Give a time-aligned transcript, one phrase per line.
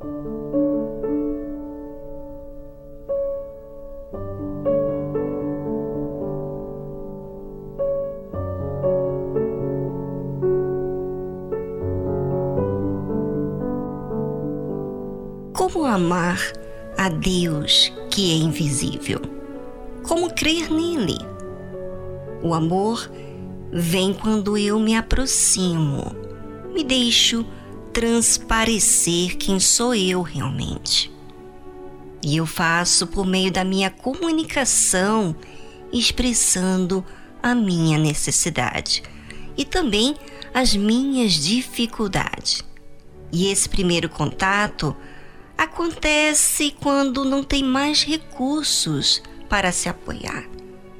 [0.00, 0.14] Como
[15.84, 16.38] amar
[16.96, 19.20] a Deus que é invisível?
[20.08, 21.18] Como crer nele?
[22.42, 23.10] O amor
[23.70, 26.16] vem quando eu me aproximo,
[26.72, 27.44] me deixo
[28.00, 31.12] transparecer quem sou eu realmente.
[32.24, 35.36] E eu faço por meio da minha comunicação,
[35.92, 37.04] expressando
[37.42, 39.02] a minha necessidade
[39.54, 40.16] e também
[40.54, 42.64] as minhas dificuldades.
[43.30, 44.96] E esse primeiro contato
[45.58, 50.48] acontece quando não tem mais recursos para se apoiar.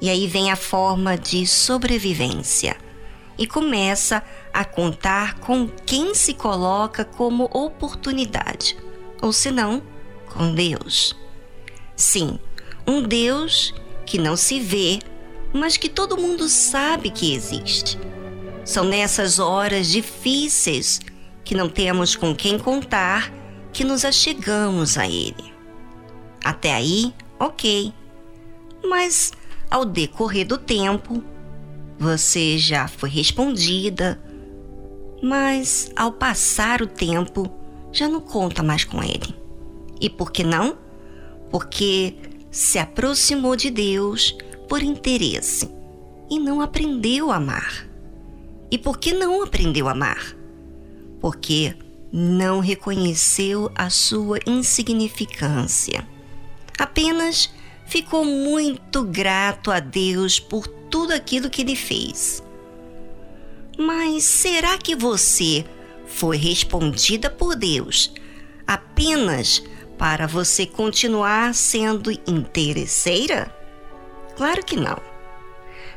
[0.00, 2.76] E aí vem a forma de sobrevivência
[3.38, 8.76] e começa a contar com quem se coloca como oportunidade,
[9.22, 9.82] ou se não,
[10.32, 11.16] com Deus.
[11.94, 12.38] Sim,
[12.86, 13.72] um Deus
[14.04, 14.98] que não se vê,
[15.52, 17.98] mas que todo mundo sabe que existe.
[18.64, 21.00] São nessas horas difíceis
[21.44, 23.32] que não temos com quem contar
[23.72, 25.54] que nos achegamos a Ele.
[26.44, 27.92] Até aí, ok.
[28.84, 29.32] Mas
[29.70, 31.22] ao decorrer do tempo,
[31.98, 34.20] você já foi respondida,
[35.22, 37.50] mas ao passar o tempo,
[37.92, 39.34] já não conta mais com Ele.
[40.00, 40.78] E por que não?
[41.50, 42.14] Porque
[42.50, 44.36] se aproximou de Deus
[44.68, 45.68] por interesse
[46.30, 47.88] e não aprendeu a amar.
[48.70, 50.36] E por que não aprendeu a amar?
[51.20, 51.74] Porque
[52.12, 56.06] não reconheceu a sua insignificância.
[56.78, 57.50] Apenas
[57.86, 62.42] ficou muito grato a Deus por tudo aquilo que ele fez.
[63.78, 65.64] Mas será que você
[66.06, 68.12] foi respondida por Deus
[68.66, 69.62] apenas
[69.96, 73.54] para você continuar sendo interesseira?
[74.36, 74.98] Claro que não.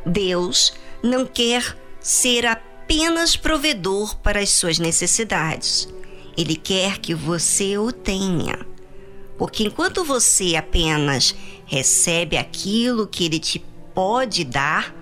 [0.05, 5.87] Deus não quer ser apenas provedor para as suas necessidades.
[6.37, 8.65] Ele quer que você o tenha.
[9.37, 11.35] Porque enquanto você apenas
[11.65, 13.59] recebe aquilo que ele te
[13.93, 14.93] pode dar,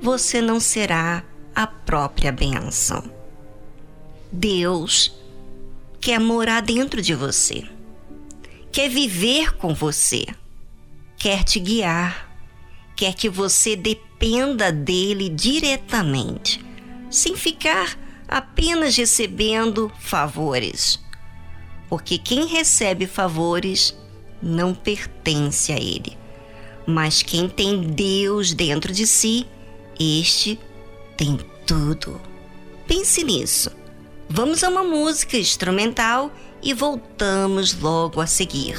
[0.00, 1.24] você não será
[1.54, 3.02] a própria bênção.
[4.30, 5.14] Deus
[6.00, 7.64] quer morar dentro de você,
[8.72, 10.26] quer viver com você,
[11.16, 12.28] quer te guiar,
[12.96, 16.64] quer que você dependa dele diretamente,
[17.10, 20.98] sem ficar apenas recebendo favores.
[21.88, 23.94] Porque quem recebe favores
[24.42, 26.21] não pertence a ele.
[26.86, 29.46] Mas quem tem Deus dentro de si,
[29.98, 30.58] este
[31.16, 32.20] tem tudo.
[32.86, 33.70] Pense nisso.
[34.28, 36.32] Vamos a uma música instrumental
[36.62, 38.76] e voltamos logo a seguir.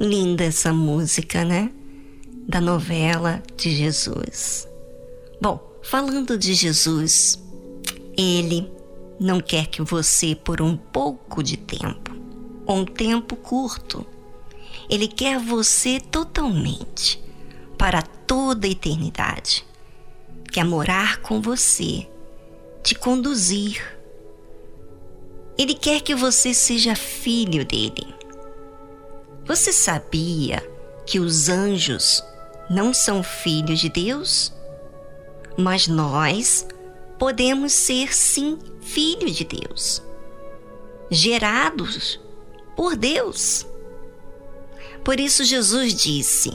[0.00, 1.72] Linda essa música, né?
[2.46, 4.68] Da novela de Jesus.
[5.40, 7.42] Bom, falando de Jesus,
[8.16, 8.70] ele
[9.18, 12.14] não quer que você, por um pouco de tempo,
[12.64, 14.06] ou um tempo curto,
[14.88, 17.20] ele quer você totalmente,
[17.76, 19.64] para toda a eternidade.
[20.52, 22.08] Quer morar com você,
[22.82, 23.98] te conduzir.
[25.58, 28.17] Ele quer que você seja filho dele.
[29.48, 30.62] Você sabia
[31.06, 32.22] que os anjos
[32.68, 34.52] não são filhos de Deus?
[35.56, 36.66] Mas nós
[37.18, 40.02] podemos ser sim filhos de Deus,
[41.10, 42.20] gerados
[42.76, 43.66] por Deus.
[45.02, 46.52] Por isso Jesus disse: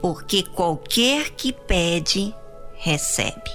[0.00, 2.34] Porque qualquer que pede,
[2.72, 3.50] recebe,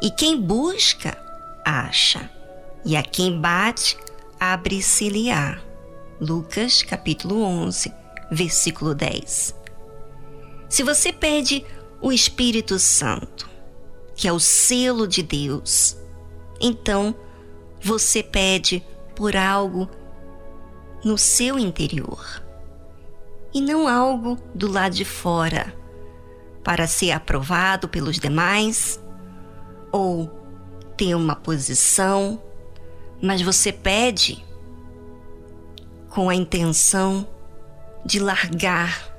[0.00, 1.18] e quem busca,
[1.64, 2.30] acha,
[2.84, 3.98] e a quem bate,
[4.38, 5.71] abre-se-lhe-á.
[6.22, 7.92] Lucas capítulo 11,
[8.30, 9.56] versículo 10.
[10.68, 11.66] Se você pede
[12.00, 13.50] o Espírito Santo,
[14.14, 15.96] que é o selo de Deus,
[16.60, 17.12] então
[17.80, 18.86] você pede
[19.16, 19.90] por algo
[21.04, 22.40] no seu interior
[23.52, 25.76] e não algo do lado de fora
[26.62, 29.02] para ser aprovado pelos demais
[29.90, 30.30] ou
[30.96, 32.40] ter uma posição,
[33.20, 34.51] mas você pede
[36.12, 37.26] com a intenção
[38.04, 39.10] de largar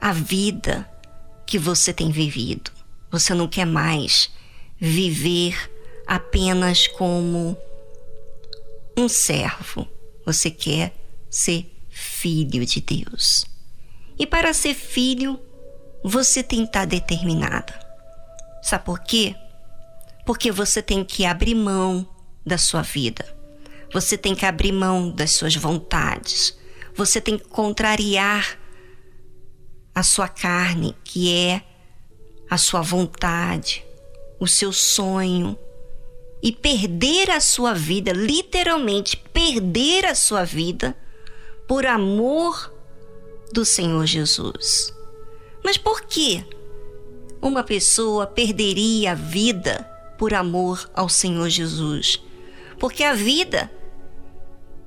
[0.00, 0.88] a vida
[1.44, 2.70] que você tem vivido.
[3.10, 4.30] Você não quer mais
[4.78, 5.70] viver
[6.06, 7.58] apenas como
[8.96, 9.88] um servo.
[10.24, 10.94] Você quer
[11.28, 13.44] ser filho de Deus.
[14.16, 15.40] E para ser filho,
[16.04, 17.74] você tem que estar determinada.
[18.62, 19.34] Sabe por quê?
[20.24, 22.08] Porque você tem que abrir mão
[22.44, 23.35] da sua vida.
[23.92, 26.56] Você tem que abrir mão das suas vontades.
[26.94, 28.58] Você tem que contrariar
[29.94, 31.62] a sua carne, que é
[32.50, 33.84] a sua vontade,
[34.38, 35.58] o seu sonho,
[36.42, 40.96] e perder a sua vida, literalmente perder a sua vida,
[41.66, 42.72] por amor
[43.52, 44.92] do Senhor Jesus.
[45.64, 46.44] Mas por que
[47.42, 49.82] uma pessoa perderia a vida
[50.18, 52.22] por amor ao Senhor Jesus?
[52.78, 53.70] Porque a vida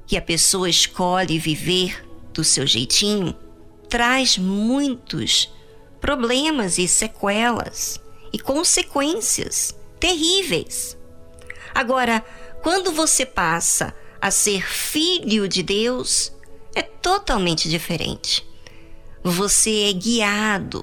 [0.05, 3.35] que a pessoa escolhe viver do seu jeitinho
[3.87, 5.51] traz muitos
[5.99, 7.99] problemas e sequelas
[8.31, 10.97] e consequências terríveis.
[11.73, 12.23] Agora,
[12.61, 16.31] quando você passa a ser filho de Deus,
[16.75, 18.45] é totalmente diferente.
[19.23, 20.81] Você é guiado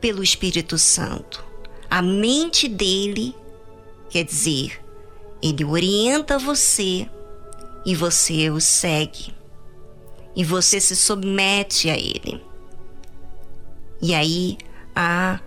[0.00, 1.44] pelo Espírito Santo.
[1.88, 3.34] A mente dele,
[4.10, 4.83] quer dizer,
[5.44, 7.06] ele orienta você
[7.84, 9.34] e você o segue.
[10.34, 12.42] E você se submete a ele.
[14.00, 14.56] E aí
[14.96, 15.38] há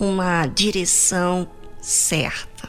[0.00, 1.48] uma direção
[1.80, 2.68] certa.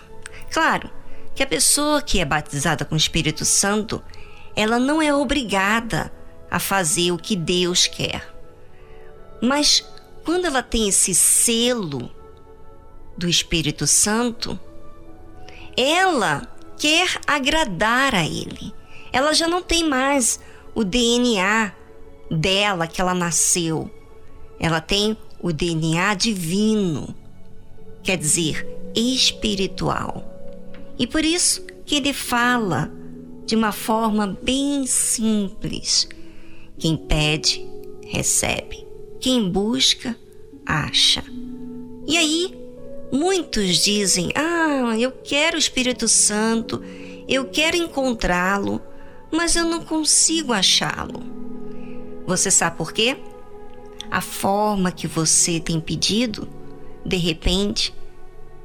[0.52, 0.92] Claro
[1.34, 4.02] que a pessoa que é batizada com o Espírito Santo,
[4.56, 6.14] ela não é obrigada
[6.52, 8.32] a fazer o que Deus quer.
[9.42, 9.84] Mas
[10.24, 12.12] quando ela tem esse selo
[13.18, 14.58] do Espírito Santo,
[15.76, 16.48] ela
[16.80, 18.74] quer agradar a Ele.
[19.12, 20.40] Ela já não tem mais
[20.74, 21.74] o DNA
[22.32, 23.92] dela que ela nasceu.
[24.60, 27.16] Ela tem o DNA divino,
[28.04, 30.26] quer dizer, espiritual.
[30.98, 32.92] E por isso que ele fala
[33.46, 36.08] de uma forma bem simples.
[36.78, 37.66] Quem pede,
[38.06, 38.86] recebe.
[39.20, 40.16] Quem busca,
[40.66, 41.24] acha.
[42.08, 42.56] E aí,
[43.12, 44.32] muitos dizem:
[44.90, 46.84] Ah, eu quero o Espírito Santo,
[47.28, 48.82] eu quero encontrá-lo,
[49.32, 51.22] mas eu não consigo achá-lo.
[52.26, 53.18] Você sabe por quê?
[54.10, 56.50] A forma que você tem pedido,
[57.06, 57.94] de repente,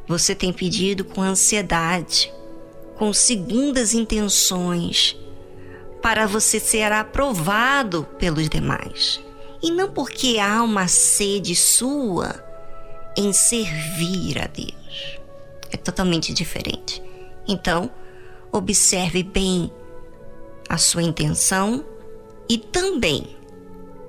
[0.08, 2.32] você tem pedido com ansiedade,
[2.96, 5.16] com segundas intenções,
[6.00, 9.20] para você ser aprovado pelos demais.
[9.62, 12.42] E não porque há uma sede sua
[13.14, 14.83] em servir a Deus.
[15.74, 17.02] É totalmente diferente.
[17.48, 17.90] Então,
[18.52, 19.72] observe bem
[20.68, 21.84] a sua intenção
[22.48, 23.36] e também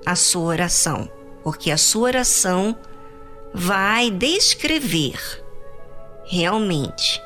[0.05, 1.09] a sua oração,
[1.43, 2.77] porque a sua oração
[3.51, 5.43] vai descrever
[6.27, 7.19] realmente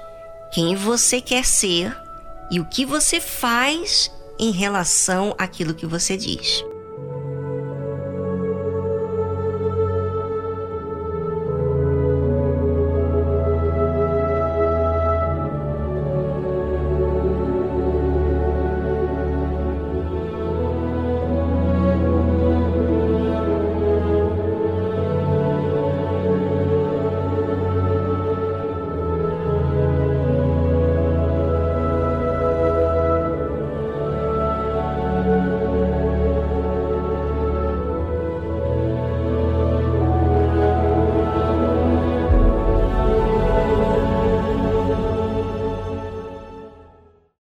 [0.54, 1.94] quem você quer ser
[2.50, 6.64] e o que você faz em relação àquilo que você diz.